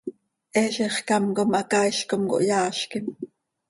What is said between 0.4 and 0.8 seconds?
He